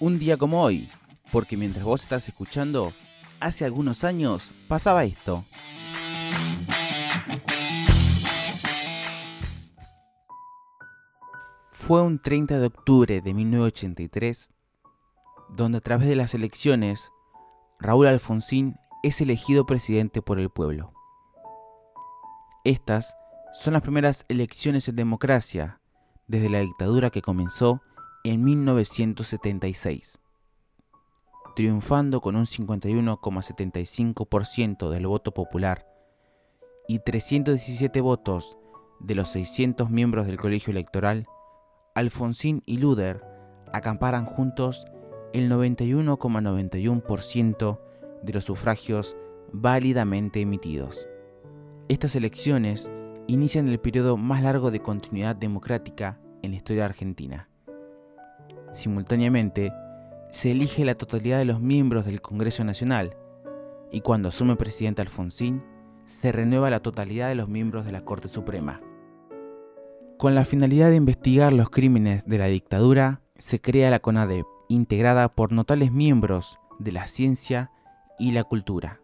un 0.00 0.18
día 0.18 0.38
como 0.38 0.62
hoy, 0.62 0.88
porque 1.30 1.58
mientras 1.58 1.84
vos 1.84 2.02
estás 2.02 2.26
escuchando, 2.26 2.92
hace 3.38 3.66
algunos 3.66 4.02
años 4.02 4.50
pasaba 4.66 5.04
esto. 5.04 5.44
Fue 11.70 12.02
un 12.02 12.18
30 12.18 12.58
de 12.58 12.66
octubre 12.66 13.20
de 13.20 13.34
1983, 13.34 14.52
donde 15.50 15.78
a 15.78 15.80
través 15.80 16.08
de 16.08 16.16
las 16.16 16.34
elecciones, 16.34 17.10
Raúl 17.78 18.06
Alfonsín 18.06 18.76
es 19.02 19.20
elegido 19.20 19.66
presidente 19.66 20.22
por 20.22 20.38
el 20.40 20.50
pueblo. 20.50 20.92
Estas 22.64 23.14
son 23.52 23.74
las 23.74 23.82
primeras 23.82 24.24
elecciones 24.28 24.88
en 24.88 24.96
democracia 24.96 25.80
desde 26.26 26.48
la 26.48 26.60
dictadura 26.60 27.10
que 27.10 27.22
comenzó 27.22 27.82
en 28.22 28.44
1976, 28.44 30.20
triunfando 31.56 32.20
con 32.20 32.36
un 32.36 32.44
51,75% 32.44 34.90
del 34.90 35.06
voto 35.06 35.32
popular 35.32 35.86
y 36.86 36.98
317 36.98 38.02
votos 38.02 38.58
de 38.98 39.14
los 39.14 39.30
600 39.30 39.88
miembros 39.88 40.26
del 40.26 40.36
colegio 40.36 40.72
electoral, 40.72 41.26
Alfonsín 41.94 42.62
y 42.66 42.76
Luder 42.78 43.24
acamparan 43.72 44.26
juntos 44.26 44.84
el 45.32 45.50
91,91% 45.50 47.80
de 48.22 48.32
los 48.32 48.44
sufragios 48.44 49.16
válidamente 49.52 50.40
emitidos. 50.40 51.08
Estas 51.88 52.14
elecciones 52.16 52.90
inician 53.28 53.68
el 53.68 53.80
periodo 53.80 54.16
más 54.16 54.42
largo 54.42 54.70
de 54.70 54.80
continuidad 54.80 55.36
democrática 55.36 56.18
en 56.42 56.50
la 56.50 56.56
historia 56.56 56.84
argentina. 56.84 57.49
Simultáneamente, 58.72 59.72
se 60.30 60.52
elige 60.52 60.84
la 60.84 60.94
totalidad 60.94 61.38
de 61.38 61.44
los 61.44 61.60
miembros 61.60 62.06
del 62.06 62.20
Congreso 62.20 62.64
Nacional 62.64 63.16
y 63.90 64.00
cuando 64.00 64.28
asume 64.28 64.56
presidente 64.56 65.02
Alfonsín, 65.02 65.62
se 66.04 66.32
renueva 66.32 66.70
la 66.70 66.80
totalidad 66.80 67.28
de 67.28 67.34
los 67.34 67.48
miembros 67.48 67.84
de 67.84 67.92
la 67.92 68.04
Corte 68.04 68.28
Suprema. 68.28 68.80
Con 70.18 70.34
la 70.34 70.44
finalidad 70.44 70.90
de 70.90 70.96
investigar 70.96 71.52
los 71.52 71.70
crímenes 71.70 72.26
de 72.26 72.38
la 72.38 72.46
dictadura, 72.46 73.20
se 73.38 73.60
crea 73.60 73.90
la 73.90 74.00
CONADEP, 74.00 74.46
integrada 74.68 75.28
por 75.28 75.52
notables 75.52 75.92
miembros 75.92 76.58
de 76.78 76.92
la 76.92 77.06
ciencia 77.06 77.70
y 78.18 78.32
la 78.32 78.44
cultura. 78.44 79.00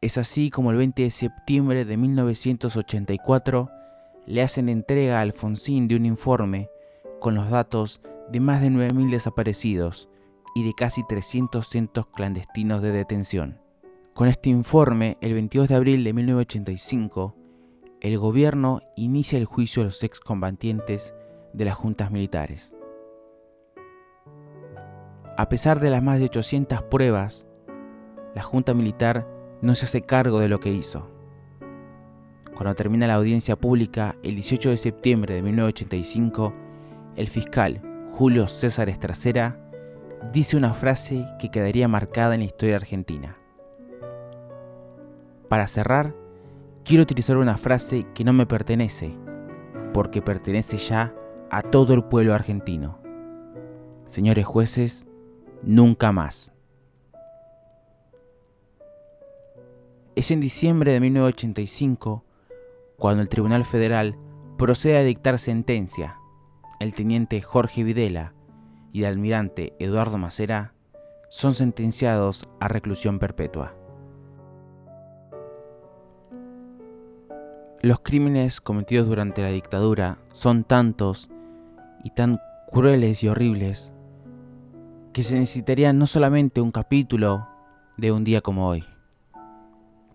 Es 0.00 0.18
así 0.18 0.50
como 0.50 0.70
el 0.70 0.76
20 0.76 1.02
de 1.02 1.10
septiembre 1.10 1.84
de 1.84 1.96
1984 1.96 3.70
le 4.26 4.42
hacen 4.42 4.68
entrega 4.68 5.18
a 5.18 5.22
Alfonsín 5.22 5.88
de 5.88 5.96
un 5.96 6.06
informe 6.06 6.68
con 7.24 7.34
los 7.34 7.48
datos 7.48 8.02
de 8.28 8.38
más 8.38 8.60
de 8.60 8.68
9.000 8.68 9.10
desaparecidos 9.10 10.10
y 10.54 10.62
de 10.62 10.74
casi 10.74 11.06
300 11.06 11.66
centros 11.66 12.06
clandestinos 12.08 12.82
de 12.82 12.92
detención. 12.92 13.62
Con 14.12 14.28
este 14.28 14.50
informe, 14.50 15.16
el 15.22 15.32
22 15.32 15.68
de 15.68 15.74
abril 15.74 16.04
de 16.04 16.12
1985, 16.12 17.34
el 18.02 18.18
gobierno 18.18 18.82
inicia 18.94 19.38
el 19.38 19.46
juicio 19.46 19.80
a 19.80 19.86
los 19.86 20.02
excombatientes 20.02 21.14
de 21.54 21.64
las 21.64 21.74
juntas 21.74 22.10
militares. 22.10 22.74
A 25.38 25.48
pesar 25.48 25.80
de 25.80 25.88
las 25.88 26.02
más 26.02 26.18
de 26.18 26.26
800 26.26 26.82
pruebas, 26.82 27.46
la 28.34 28.42
junta 28.42 28.74
militar 28.74 29.26
no 29.62 29.74
se 29.74 29.86
hace 29.86 30.02
cargo 30.02 30.40
de 30.40 30.50
lo 30.50 30.60
que 30.60 30.74
hizo. 30.74 31.08
Cuando 32.54 32.74
termina 32.74 33.06
la 33.06 33.14
audiencia 33.14 33.56
pública 33.56 34.14
el 34.22 34.34
18 34.34 34.68
de 34.68 34.76
septiembre 34.76 35.34
de 35.36 35.42
1985, 35.42 36.63
el 37.16 37.28
fiscal 37.28 37.80
Julio 38.10 38.48
César 38.48 38.88
Estracera 38.88 39.58
dice 40.32 40.56
una 40.56 40.74
frase 40.74 41.26
que 41.38 41.50
quedaría 41.50 41.88
marcada 41.88 42.34
en 42.34 42.40
la 42.40 42.46
historia 42.46 42.76
argentina. 42.76 43.36
Para 45.48 45.66
cerrar, 45.66 46.14
quiero 46.84 47.02
utilizar 47.02 47.36
una 47.36 47.56
frase 47.56 48.06
que 48.14 48.24
no 48.24 48.32
me 48.32 48.46
pertenece, 48.46 49.16
porque 49.92 50.22
pertenece 50.22 50.78
ya 50.78 51.14
a 51.50 51.62
todo 51.62 51.94
el 51.94 52.04
pueblo 52.04 52.34
argentino. 52.34 52.98
Señores 54.06 54.44
jueces, 54.44 55.08
nunca 55.62 56.12
más. 56.12 56.52
Es 60.16 60.30
en 60.30 60.40
diciembre 60.40 60.92
de 60.92 61.00
1985 61.00 62.24
cuando 62.96 63.22
el 63.22 63.28
Tribunal 63.28 63.64
Federal 63.64 64.16
procede 64.56 64.98
a 64.98 65.02
dictar 65.02 65.38
sentencia. 65.38 66.18
El 66.80 66.92
teniente 66.92 67.40
Jorge 67.40 67.84
Videla 67.84 68.34
y 68.92 69.00
el 69.00 69.06
almirante 69.06 69.74
Eduardo 69.78 70.18
Macera 70.18 70.74
son 71.30 71.54
sentenciados 71.54 72.48
a 72.60 72.68
reclusión 72.68 73.18
perpetua. 73.18 73.74
Los 77.80 78.00
crímenes 78.00 78.60
cometidos 78.60 79.06
durante 79.06 79.42
la 79.42 79.48
dictadura 79.48 80.18
son 80.32 80.64
tantos 80.64 81.30
y 82.02 82.10
tan 82.10 82.40
crueles 82.70 83.22
y 83.22 83.28
horribles 83.28 83.92
que 85.12 85.22
se 85.22 85.34
necesitaría 85.38 85.92
no 85.92 86.06
solamente 86.06 86.60
un 86.60 86.72
capítulo 86.72 87.46
de 87.96 88.10
un 88.10 88.24
día 88.24 88.40
como 88.40 88.68
hoy, 88.68 88.84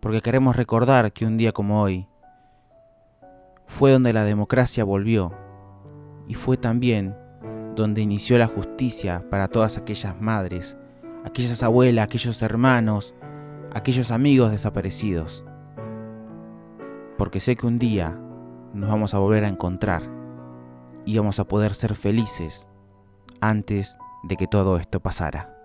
porque 0.00 0.22
queremos 0.22 0.56
recordar 0.56 1.12
que 1.12 1.26
un 1.26 1.36
día 1.36 1.52
como 1.52 1.82
hoy 1.82 2.08
fue 3.66 3.92
donde 3.92 4.12
la 4.12 4.24
democracia 4.24 4.84
volvió 4.84 5.45
y 6.28 6.34
fue 6.34 6.56
también 6.56 7.16
donde 7.74 8.00
inició 8.00 8.38
la 8.38 8.46
justicia 8.46 9.24
para 9.30 9.48
todas 9.48 9.76
aquellas 9.76 10.20
madres, 10.20 10.76
aquellas 11.24 11.62
abuelas, 11.62 12.04
aquellos 12.04 12.40
hermanos, 12.42 13.14
aquellos 13.72 14.10
amigos 14.10 14.50
desaparecidos. 14.50 15.44
Porque 17.18 17.40
sé 17.40 17.56
que 17.56 17.66
un 17.66 17.78
día 17.78 18.18
nos 18.72 18.90
vamos 18.90 19.14
a 19.14 19.18
volver 19.18 19.44
a 19.44 19.48
encontrar 19.48 20.02
y 21.04 21.16
vamos 21.16 21.38
a 21.38 21.44
poder 21.44 21.74
ser 21.74 21.94
felices 21.94 22.68
antes 23.40 23.98
de 24.24 24.36
que 24.36 24.46
todo 24.46 24.76
esto 24.78 25.00
pasara. 25.00 25.55